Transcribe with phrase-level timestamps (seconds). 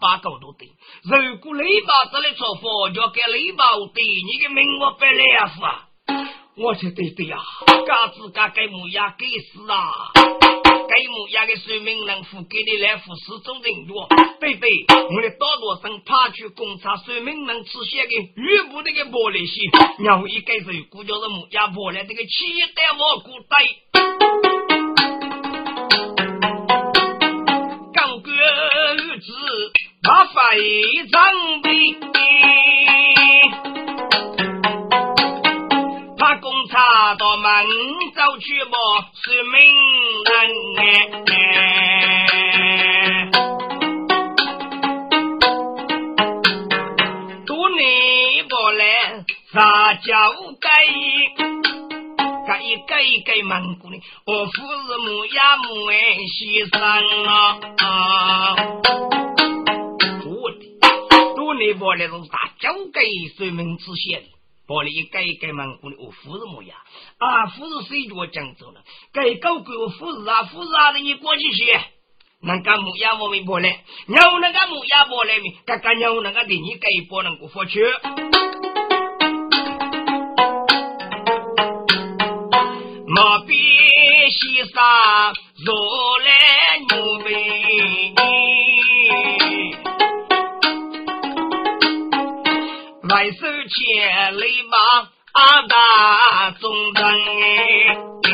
[0.00, 0.68] 八狗都对。
[1.04, 5.88] 如果雷巴这里做佛，就给雷巴对，你的命我白来啊！
[6.56, 7.38] 我去对对呀，
[7.86, 10.10] 嘎子嘎给木呀给死啊！
[10.88, 14.08] 给木呀的水命能付给你来付始终人多，
[14.40, 19.70] 贝贝，我的大多生怕去观察水命能出现的玉部那个玻璃心，
[20.04, 23.56] 然后一改手估就是木呀玻璃这个气带我古代，
[30.08, 30.32] 他非
[31.12, 31.68] 常备。
[36.70, 37.48] 查到门
[38.14, 38.76] 走去不
[39.22, 39.58] 是名
[40.28, 40.32] 人
[40.76, 41.40] 哎，
[47.46, 47.80] 多年
[48.48, 48.84] 不来
[49.50, 50.10] 撒娇
[50.60, 50.68] 给，
[52.46, 52.52] 给
[52.86, 52.92] 给
[53.24, 53.94] 给蒙古的，
[54.26, 54.52] 我父
[54.86, 55.92] 是母呀母哎
[56.28, 56.76] 牺牲
[57.26, 57.86] 啊，
[61.58, 63.00] 的多年不来是撒娇给
[63.36, 64.22] 随名之县。
[64.68, 66.76] 玻璃一盖一盖门，我的我夫人模样
[67.16, 68.82] 啊，夫人谁叫我讲走了？
[69.14, 71.72] 盖高给我夫人啊，夫人啊，你过去去，
[72.42, 73.74] 那个木鸭我没玻璃，
[74.08, 77.82] 鸟那个木鸭玻璃没，刚刚鸟那个的你盖一波能过去，
[83.06, 85.32] 莫比西沙
[85.64, 86.36] 若来
[93.08, 94.76] 来手千里马，
[95.32, 97.04] 阿大忠臣
[98.24, 98.30] 哎，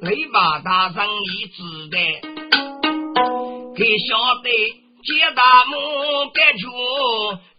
[0.00, 1.96] 雷马大人已知的，
[3.76, 4.50] 给晓得
[5.04, 5.76] 接大母
[6.34, 6.66] 该出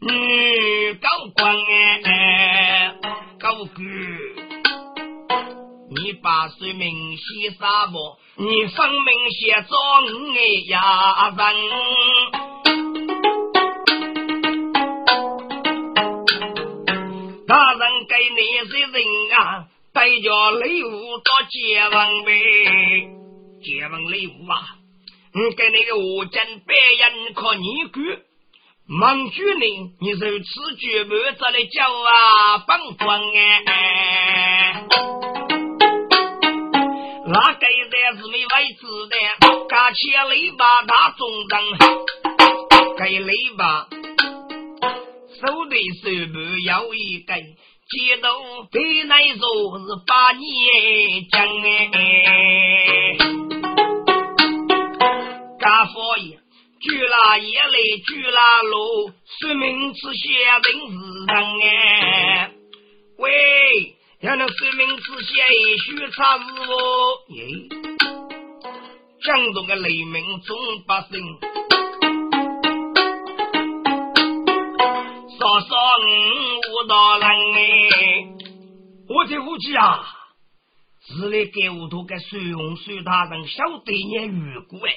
[0.02, 1.56] 女高官
[2.03, 2.96] 哎，
[3.40, 3.78] 高官，
[5.90, 8.18] 你把水名写啥不？
[8.44, 9.78] 你分明写中
[10.36, 11.56] 哎呀人。
[18.26, 18.97] 人给那些人
[19.38, 22.31] 啊，带着礼物到结婚呗，
[23.63, 24.75] 结婚礼物啊，
[25.34, 27.34] 你给那个武将白人。
[27.36, 28.03] 靠你管，
[28.88, 29.59] 孟主任，
[30.00, 33.22] 你如此绝不这里叫啊，帮官
[33.68, 34.86] 哎，
[37.28, 39.16] 那给的是没位置的，
[39.69, 39.97] 加起
[40.30, 41.59] 雷把大中等，
[42.97, 43.88] 给雷把。
[45.36, 47.38] 手对手不要一根，
[47.88, 48.28] 街头
[48.72, 50.41] 对来说是把你
[51.29, 51.46] 讲
[51.94, 53.16] 哎，
[55.59, 56.40] 家佛爷，
[56.81, 60.66] 举拉夜来举拉路，说明此些人是
[61.28, 62.51] 人哎。
[63.19, 63.29] 喂，
[64.22, 65.44] 要能说明此些
[65.85, 66.74] 许差事哦，
[67.29, 67.45] 耶，
[69.24, 70.57] 江中的雷鸣总
[70.88, 71.22] 不声。
[75.38, 76.55] 多少五
[76.88, 78.28] 大人哎！
[79.07, 80.03] 我这夫妻啊，
[81.07, 84.94] 是来给我都给水洪水大人晓得年遇过哎，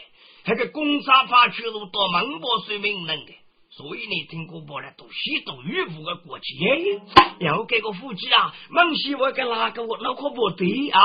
[0.47, 3.32] 那个公差法去路到门波水名人的，
[3.71, 4.88] 所以你听过不呢？
[4.97, 11.00] 都西都遇不个过去哎，要给个夫妻啊，孟西我给哪个我那可不对啊？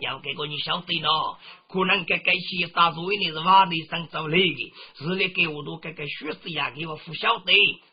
[0.00, 1.36] 要给个你晓得喏，
[1.68, 7.52] 可能给给些啥所以你是挖地上找来的，是来给我都给给学士呀，给我不晓得。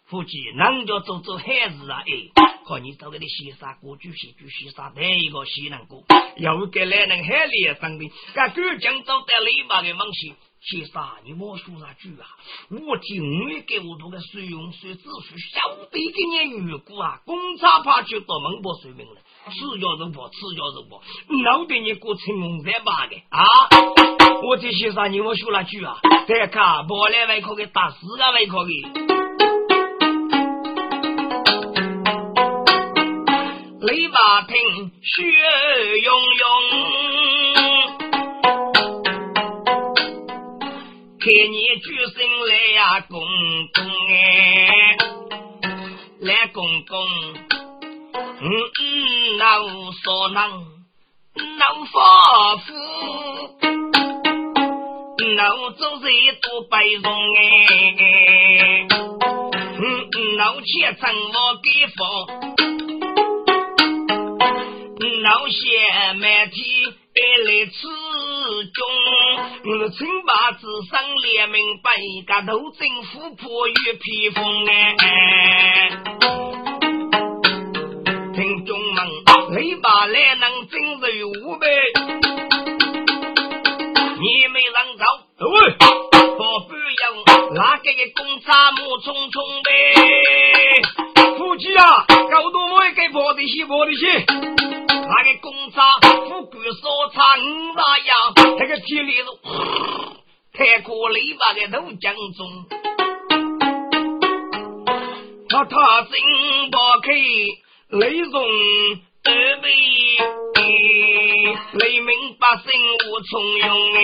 [0.10, 2.02] 夫妻能叫做做孩子啊？
[2.02, 5.98] 哎，看你找个的西沙歌剧戏剧西沙第一个西南歌，
[6.38, 12.26] 又给来人海里生的，干古江走带篱笆的梦西西沙，你莫说啥句啊？
[12.72, 21.00] 我听你给我读个水用水子水，晓得给你预估啊，公差怕就到门波水命了，此叫人破，此叫人破，
[21.44, 23.46] 闹得你过成龙在把的啊！
[24.42, 26.02] 我这西沙你莫说那句啊？
[26.28, 29.19] 再看不来外口给打死个外口给。
[33.82, 35.24] 雷把听血
[36.04, 36.44] 涌涌，
[41.18, 43.18] 看你举身来呀，公
[43.74, 43.78] 公
[44.10, 44.18] 哎，
[46.20, 47.08] 来公公，
[48.42, 48.44] 嗯
[48.82, 50.52] 嗯，那无所能，
[51.36, 52.74] 能发福，
[55.38, 55.40] 那
[55.72, 56.10] 做人
[56.42, 57.40] 多白容哎，
[58.90, 60.68] 嗯嗯，那钱
[61.00, 62.59] 怎么给发？
[65.30, 66.60] 老些媒体
[67.14, 67.78] 带来此
[68.74, 68.78] 中，
[69.64, 71.92] 我请把子上联明白，
[72.26, 74.74] 个头政府破于披风哎。
[78.34, 79.08] 听众们，
[79.52, 81.68] 雷把来能真是五百，
[84.20, 85.06] 你没人找，
[85.46, 86.80] 喂，可不。
[87.52, 89.70] 那个个公差木匆匆呗，
[91.60, 94.26] 夫妻啊，高度我也给破的些破的些。
[94.26, 99.38] 那个公差富贵所差五大样，那个体力肉，
[100.56, 102.48] 太过篱笆个头江中，
[105.50, 106.12] 他他真
[106.72, 107.12] 不开
[107.90, 108.42] 雷中
[109.26, 109.68] 二倍，
[111.74, 112.72] 雷鸣百姓
[113.10, 113.98] 无从容哎。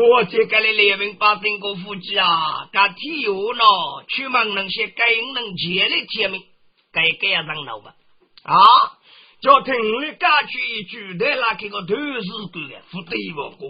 [0.00, 3.64] 我这个的雷鸣百姓个夫妻啊，干体育呢，
[4.06, 5.04] 出门能些该
[5.34, 6.40] 能接的见面，
[6.92, 7.94] 该该要让老吧
[8.44, 8.54] 啊！
[9.42, 12.22] 叫听你家去一句的那个个都是
[12.52, 12.60] 个
[12.92, 13.68] 不对不过，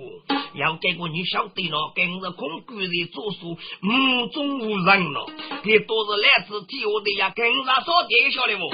[0.54, 3.38] 要给个你晓得了，跟着空军的做事
[3.80, 5.26] 目中无人了，
[5.64, 8.68] 这都是来自体育的呀，跟着说爹晓得不？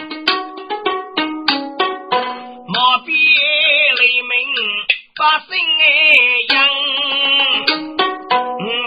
[2.66, 4.83] 莫比雷鸣。
[5.16, 5.86] 百姓哎
[6.52, 6.54] 样，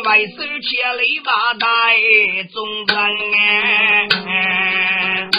[0.04, 1.66] 为收千里把带
[2.52, 2.98] 众人
[4.28, 5.30] 哎，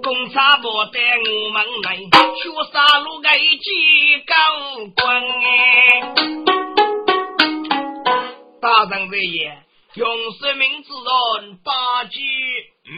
[0.00, 2.42] 公差不带我们来，学
[2.72, 3.28] 杀戮个
[3.58, 3.66] 几
[4.28, 4.32] 高
[4.94, 5.44] 官哎。
[8.60, 9.64] 大人在言，
[9.94, 10.06] 用
[10.40, 12.20] 生命之人八句，
[12.86, 12.94] 嗯，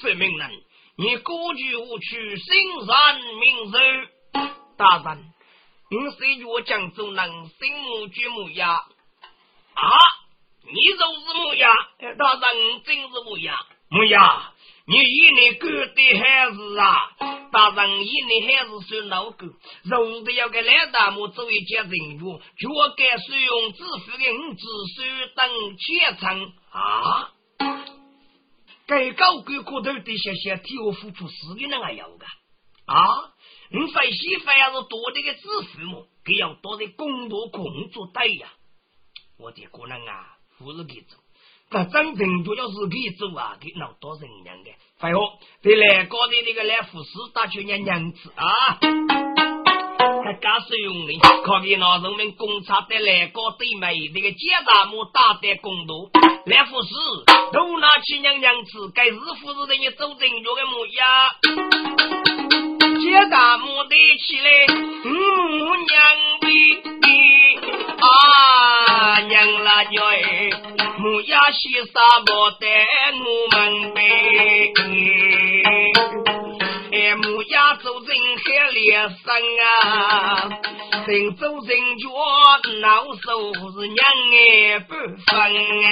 [0.00, 0.50] 生命人。
[0.98, 3.78] 你过去无去，心善明寿。
[4.78, 5.24] 大人，
[5.90, 8.72] 你虽越江州人，心目绝木呀？
[9.74, 9.90] 啊，
[10.64, 11.68] 你就是木呀？
[12.16, 13.58] 大人，真是木呀？
[13.90, 14.54] 木呀，
[14.86, 17.12] 你一年干的还是啊？
[17.52, 19.46] 大人，一年还是算老狗。
[19.84, 27.32] 若是要给赖大木作为接人员，就该使用支付的五子孙等前程啊。
[28.86, 32.26] 该高官过头的些些替我付出死的人还要的
[32.86, 32.96] 啊！
[33.70, 36.06] 你费心反要是多的个支付么？
[36.24, 38.48] 给要多的工作工作对呀！
[39.38, 41.18] 我的个人啊，不是给做，
[41.70, 44.70] 那真正都要是给做啊，给闹多人样的。
[44.98, 45.18] 还有，
[45.62, 48.78] 对来高的那个来福士打去娘娘子啊！
[50.26, 56.10] 他假使用的，可以拿人民工厂的来高对美那个检查木打的工作
[56.46, 56.88] 来福士。
[57.52, 61.30] 都拿起娘娘子，该日夫子的你走正月的模样，
[63.00, 63.94] 接大母的
[64.26, 64.66] 起来，
[65.04, 65.14] 母
[65.76, 65.94] 娘
[66.40, 66.46] 的
[68.00, 70.50] 啊娘啦娘哎，
[70.98, 72.66] 母呀西沙莫带
[73.14, 74.00] 我们呗，
[77.16, 79.16] 哎母呀走正海连生
[79.64, 80.50] 啊，
[81.06, 82.04] 正走正脚
[82.82, 82.86] 脑
[83.22, 83.26] 手
[83.72, 83.98] 是娘
[84.34, 84.92] 哎不
[85.24, 85.26] 分
[85.82, 85.84] 哎。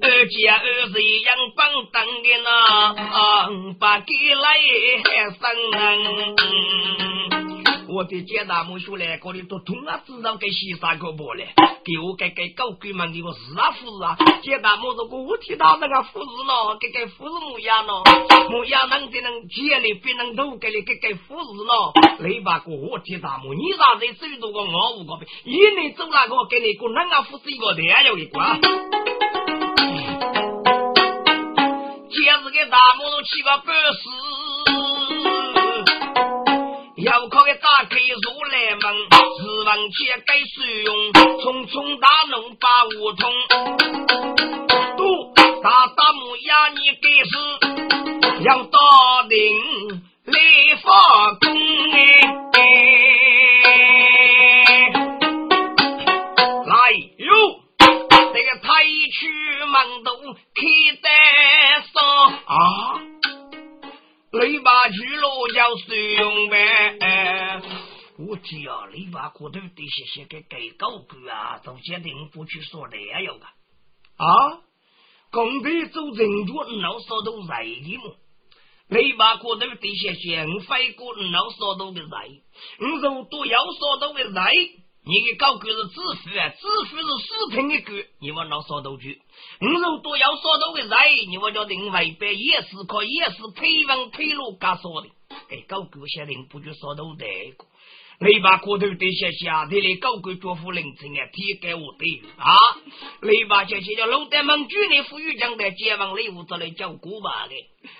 [0.00, 2.48] 二姐二是一样棒当的呢，
[3.80, 4.46] 把给来
[5.02, 5.40] 还生。
[8.00, 11.52] 我的姐大母说来，这里都通啊，知道给西山可不嘞？
[11.84, 14.16] 给我给给狗鬼们给我是啊护士啊！
[14.40, 18.02] 姐大母说我听到那个护士咯，给给护士木样咯，
[18.48, 21.92] 木样能的能接里别能都给你给给护士咯。
[22.20, 25.26] 你把个我听大母，你啥子手都个我五个呗？
[25.44, 28.40] 一年走那个给你个那个护士一个的有一个。
[32.08, 34.29] 今日给大母都七个半死。
[37.80, 43.32] 打开如来门，指望且该使用，匆匆大弄把梧桐。
[69.90, 74.62] 些些给改高官啊，都决定不去说的有个啊！
[75.30, 78.16] 工地做人多，老少都来的么？
[78.88, 82.28] 你把骨头得些些，我飞过老少都的来，
[82.80, 84.52] 我肉多要少都的来。
[85.02, 89.22] 你给高官是致富啊，致富是四平的官，你往老少都去？
[89.62, 90.90] 五肉多要少都的人，
[91.30, 95.08] 你我叫另外一边也是可也是配文配路加说的，
[95.48, 97.24] 给高官下令不就少多的
[97.56, 97.64] 个？
[98.22, 102.52] 你把骨头堆下下，你来高官做副领城啊，贴给我对啊！
[103.22, 107.54] 你把这些叫老德门军的富裕将的接王礼物再来叫古巴的，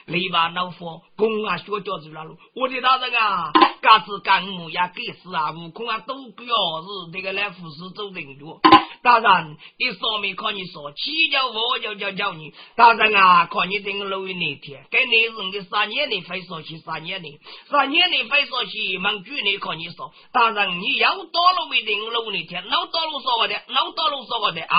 [0.07, 2.23] 你把老佛公啊学教子了
[2.55, 8.61] 我的大人啊，嘎子干木呀，给死啊，悟空啊，都表示这个来富士走人脚，
[9.03, 12.53] 大人，一说没看你说，起叫我就叫叫你。
[12.77, 17.29] 大人啊，看你这个老一那天，给你人的三年的费说起三年的，
[17.71, 24.77] 三年的费说起，忙举你看你说，大人你要到了为定老那天，老到了说我的，老到了说我的啊，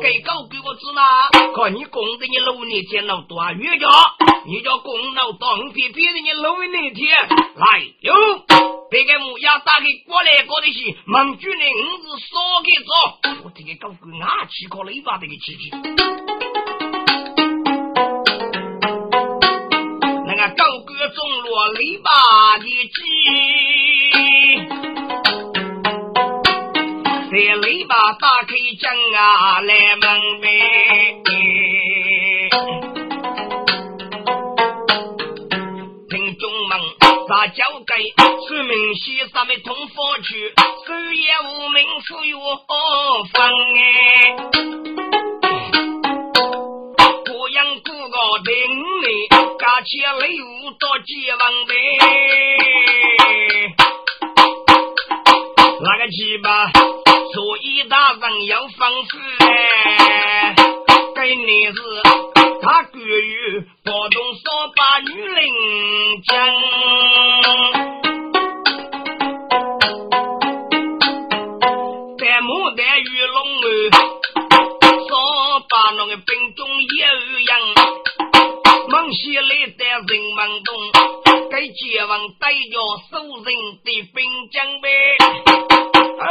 [0.00, 1.04] 给狗给我指哪？
[1.54, 3.88] 看你供着你老那天老多啊，越家，
[4.46, 7.16] 你叫供老多，别别的你老那天
[7.56, 8.14] 来哟，
[8.90, 12.92] 别个木鸭打给过来过的去，忙举你五子说给走，
[13.44, 15.70] 我这个狗狗啊，气可雷把这个气气。
[20.26, 22.98] 那个狗狗中落雷把的鸡，
[27.30, 28.84] 在雷把打开江
[29.14, 30.46] 啊来门呗。
[37.48, 37.94] 交给
[38.48, 40.52] 是明西上面通佛去，
[40.86, 42.38] 手也无名富有
[43.32, 43.42] 分
[43.76, 44.36] 哎，
[47.24, 48.52] 各样各个定
[49.02, 51.72] 力，加起来有多几万倍。
[55.82, 60.54] 那个鸡巴，所以大人要丰富哎，
[61.14, 61.76] 给你是。
[62.62, 64.42] 他关于包动扫
[64.74, 66.34] 把女领将，
[76.06, 77.60] 扫把那个兵中有样，
[78.88, 80.74] 忙起来在人忙中，
[81.50, 82.78] 该结王带着
[83.10, 84.88] 守人的兵将呗，
[86.20, 86.26] 哎。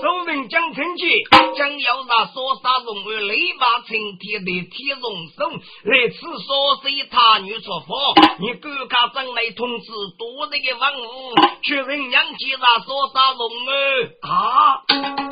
[0.00, 1.24] 守人将成绩，
[1.56, 5.50] 将要让所杀龙儿雷马成天的铁龙手
[5.82, 15.27] 来此说谁他女出佛，你各家长来通知多那个王五，确认娘接那说杀龙儿啊！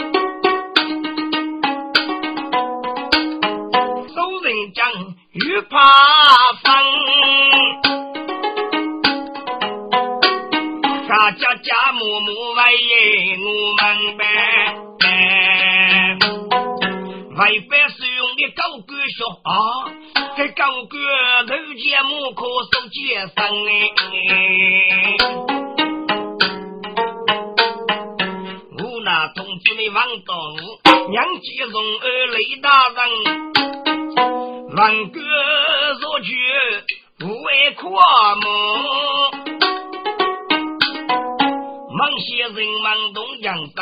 [5.38, 5.76] 雨怕
[6.62, 6.64] 风。
[11.06, 12.60] 家家家母母为
[13.44, 14.20] 我们呗，
[17.36, 19.52] 为百使用的高官说啊，
[20.38, 20.94] 这高官
[21.46, 22.40] 头节目可
[22.72, 22.96] 受接
[23.36, 24.00] 生哎。
[28.78, 30.34] 我那同志们王东
[31.10, 32.98] 娘接送儿雷大人，
[34.76, 35.20] 文哥
[36.02, 36.34] 若去
[37.18, 37.98] 不为阔
[38.42, 38.48] 母。
[41.96, 43.74] 忙些人忙东江生，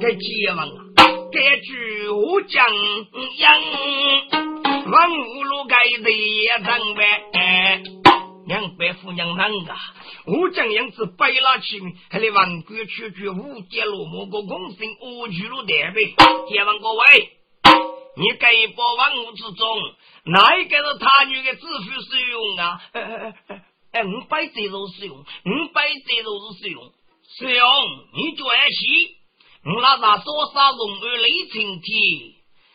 [0.00, 0.84] 该结王啊，
[1.30, 2.66] 该举我将
[3.36, 3.62] 阳，
[4.90, 7.82] 王五路该的也当呗。
[8.48, 9.76] 两百夫娘难啊，
[10.26, 11.80] 我将样子白拉起，
[12.10, 16.16] 还得王国去去五节路某个公孙我去路代呗。
[16.48, 17.37] 结王各位，
[18.18, 19.78] 你该把王屋之中，
[20.24, 22.80] 哪一个是他女的支付使用啊？
[23.92, 26.92] 哎，五百这肉使用，五百这肉是使用，
[27.38, 27.66] 使用
[28.14, 29.16] 你就爱惜。
[29.64, 32.34] 我那啥说啥容而雷成天，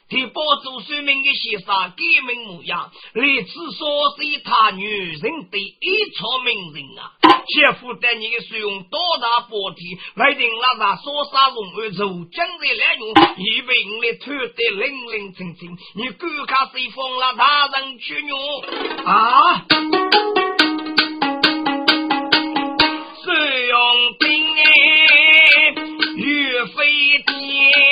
[0.09, 1.95] 替保住生命的先生改
[2.27, 7.11] 名模样，来此所是他女人的一朝名人啊！
[7.47, 18.39] 且负担你的使用多大波体，为定那啥说啥容而走将在两用，以为你的脱得零零清清，你敢看谁封了大人去用
[19.05, 19.65] 啊？
[23.65, 24.63] 用兵哎，
[26.15, 26.77] 岳飞
[27.25, 27.82] 天，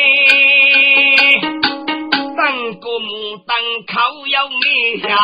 [3.72, 5.16] 木当靠要你呀！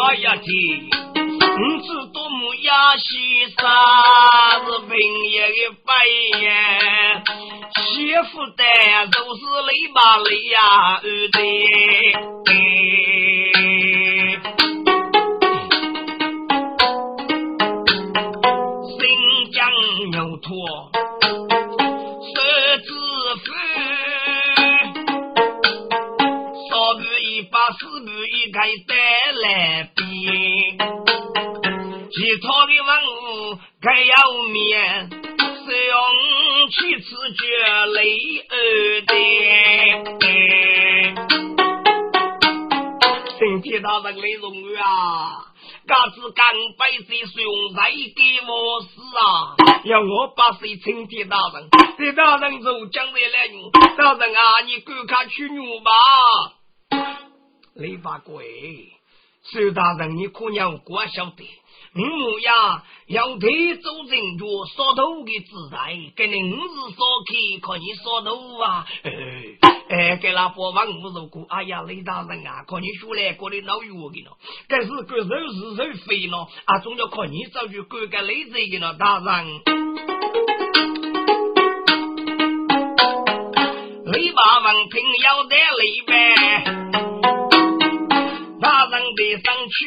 [0.00, 0.46] 哎呀天，
[1.14, 2.96] 五子多么呀？
[2.96, 3.60] 西沙
[4.64, 4.96] 是平
[5.30, 5.52] 爷的
[5.84, 5.92] 白
[6.42, 6.48] 呀，
[7.76, 8.64] 媳妇的
[9.12, 11.00] 都是雷吧雷呀，
[11.32, 11.38] 对。
[28.86, 28.94] 带
[29.32, 30.02] 来兵。
[32.10, 34.14] 其他的文物该要
[34.52, 35.96] 面，是用
[36.70, 37.40] 去此绝
[37.86, 37.98] 雷
[38.48, 38.52] 儿
[39.06, 39.12] 的。
[43.38, 45.44] 身体大人的荣誉啊！
[45.86, 46.44] 嘎子刚
[46.76, 49.54] 百岁使用再给我死啊！
[49.84, 51.68] 要我把谁称帝大人？
[51.96, 53.70] 这大人就将来来用。
[53.96, 55.90] 大人啊，你赶快去牛吧！
[57.78, 58.44] 雷八贵，
[59.44, 61.48] 苏大人，你可让我晓得，
[61.94, 64.44] 我母呀要得走人脚，
[64.76, 68.84] 烧头的自在，给你五日烧开，看你烧头啊！
[69.88, 79.62] 哎，给那八万五十个，哎呀，雷大人啊，看你出来过的老远的了，该是个肉是肉肥了，啊，总要看你早就过个累赘的了，大人。
[84.10, 87.07] 李八王听要得礼呗，
[88.60, 89.78] 大人得上去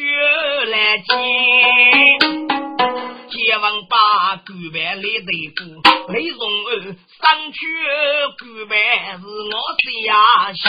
[0.70, 1.04] 来接，
[3.30, 3.96] 接王把
[4.46, 5.60] 古板来对付，
[6.12, 6.70] 雷荣儿
[7.20, 7.58] 上去
[8.38, 8.72] 古板
[9.20, 9.54] 是我
[10.06, 10.08] 下
[10.54, 10.64] 先，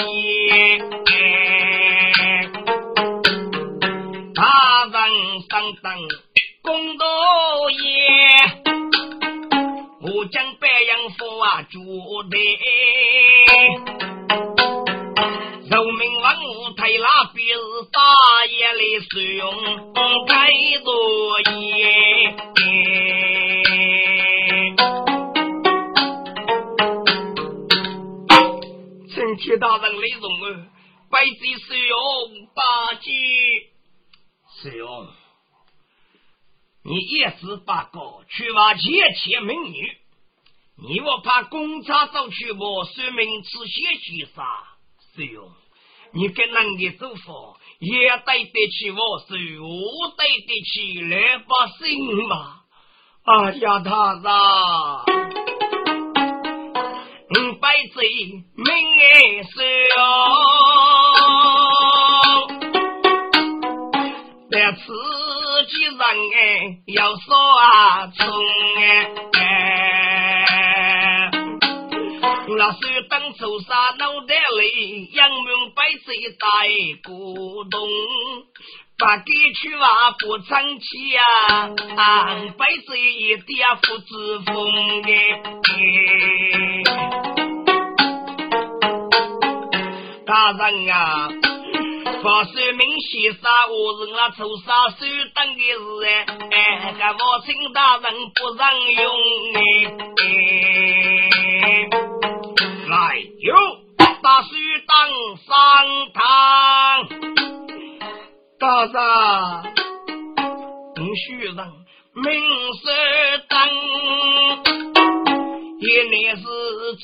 [4.36, 4.42] 大
[4.92, 4.94] 人
[5.50, 5.86] 上当
[6.62, 7.06] 公道
[7.70, 7.82] 爷。
[10.02, 11.80] 我将白杨府啊住
[12.30, 12.38] 的，人
[14.04, 14.13] 民万
[17.04, 18.00] 那便是大
[18.46, 18.80] 爷的
[19.12, 19.54] 使用
[20.26, 20.48] 该
[20.86, 22.34] 作业。
[29.10, 30.48] 请天大人来容儿，
[31.10, 31.98] 百岁使用
[32.56, 33.12] 八戒
[34.62, 35.06] 使用。
[36.86, 38.82] 你一时八个去挖前
[39.16, 39.98] 前美女，
[40.78, 44.78] 你我怕公差走去我说明此些许啥
[45.14, 45.52] 使用？
[46.16, 47.24] 你给人的做法
[47.80, 47.90] 也
[48.26, 49.68] 对得起我，是我
[50.16, 52.34] 对得起老百姓嘛？
[53.26, 54.28] 哎呀，他子，
[57.30, 57.98] 五百岁
[58.56, 59.98] 命哎少，
[64.52, 64.82] 但此。
[65.66, 68.20] 几人哎，要说啊，从
[68.76, 69.10] 哎，
[72.56, 72.80] 那是
[73.10, 76.48] 当初杀脑袋里，阳明百岁大
[77.04, 77.90] 古董，
[78.98, 81.70] 把给去啊不成器啊，
[82.58, 84.54] 百岁一点不知风
[85.04, 85.10] 哎，
[90.26, 91.30] 大人啊。
[92.24, 95.00] 发说明先杀我人了，抽杀手
[95.36, 96.08] 等的是哎，
[96.52, 98.64] 哎，个我请大人不让
[98.94, 99.04] 用
[99.56, 99.58] 哎。
[103.04, 103.54] 来哟，
[103.98, 104.48] 大书
[104.88, 104.96] 当
[105.36, 105.52] 上
[106.14, 106.24] 堂，
[108.58, 108.98] 大人，
[110.96, 111.58] 你须人
[112.14, 112.24] 明
[112.76, 112.84] 色
[113.50, 113.60] 等。
[115.82, 116.44] 一年是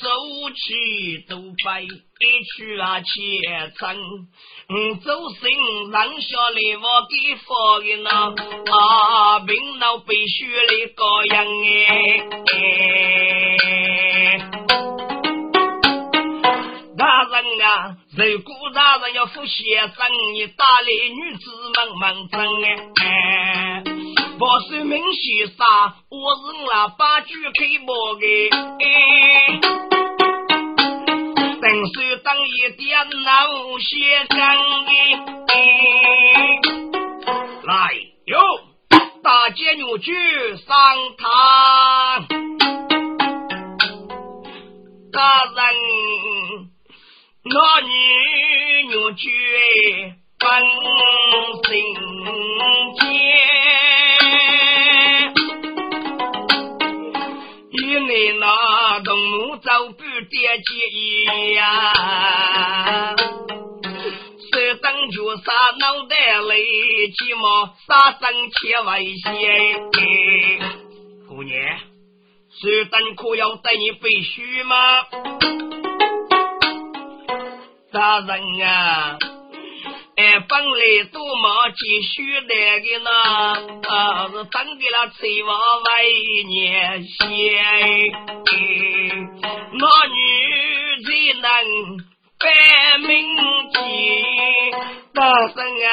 [0.00, 0.08] 走
[0.54, 1.88] 起走拜，一
[2.56, 3.06] 去啊前
[3.76, 3.94] 程，
[4.70, 5.42] 嗯，走心
[5.90, 7.12] 人下来我给
[7.44, 7.48] 发
[7.80, 8.08] 的那
[8.72, 11.44] 啊，病老必须的个样
[12.46, 12.58] 哎。
[18.16, 19.94] 如果大人要付先生，
[20.34, 22.40] 你打来女子们们争
[23.00, 23.82] 哎。
[24.40, 25.66] 我是明先生，
[26.08, 28.50] 我是那八句开模的，
[31.60, 34.36] 等手当一点老先生
[34.86, 34.90] 的，
[37.64, 37.70] 来
[38.24, 38.40] 哟，
[39.22, 40.10] 大姐女去
[40.56, 40.66] 上
[41.18, 41.28] 堂，
[45.12, 45.58] 大人
[47.42, 47.90] 那女
[48.84, 49.24] 女婿
[50.38, 50.44] 分
[51.64, 51.68] 心
[52.96, 53.00] 间。
[57.72, 58.44] 与你那
[59.00, 60.70] 东木走不点记
[61.54, 61.64] 呀，
[63.16, 69.18] 手等就杀脑袋里，起码杀生千万些。
[71.26, 71.58] 姑娘，
[72.60, 75.06] 手等可要带你背书吗？
[78.00, 78.32] 大人
[78.66, 79.18] 啊！
[80.16, 83.10] 本来多么急需来的呢，
[83.90, 83.92] 啊
[84.28, 85.50] 是等给了翠娃
[85.84, 85.86] 为
[86.44, 87.20] 年先，
[89.72, 90.16] 那女
[91.04, 91.08] 才
[91.42, 91.44] 能
[92.38, 92.42] 摆
[93.06, 93.12] 名
[93.70, 93.76] 节，
[95.12, 95.56] 大声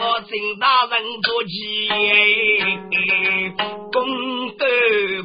[0.00, 1.50] 我请大人做起，
[3.90, 3.98] 公
[4.58, 4.64] 斗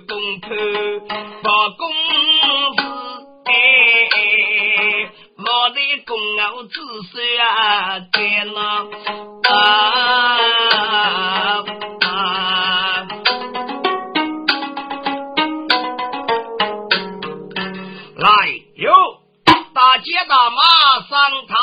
[0.07, 0.47] 公婆
[1.43, 1.85] 把公
[6.07, 6.71] 公牛子
[7.11, 8.15] 孙啊，在
[8.55, 8.59] 那
[9.51, 9.53] 啊
[11.99, 13.05] 啊！
[18.15, 18.25] 来
[18.75, 18.89] 哟，
[19.73, 20.61] 大姐大妈
[21.09, 21.11] 上
[21.45, 21.57] 堂，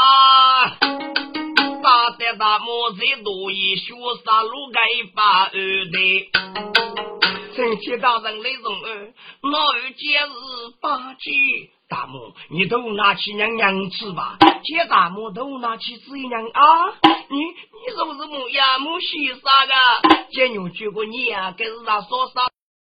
[1.83, 3.94] 大爹大母在路一学
[4.26, 4.78] 杀路该
[5.14, 7.13] 把二的。
[7.74, 10.20] 臣妾大人来容儿，老儿今日
[10.80, 11.30] 八戒。
[11.88, 14.38] 大母，你都拿起娘娘吃吧。
[14.62, 16.62] 接大母都拿起子娘啊！
[17.28, 18.78] 你你是不是母呀？
[18.78, 20.24] 母西啥个？
[20.30, 21.52] 姐牛娶过你呀？
[21.56, 22.42] 该是那说啥？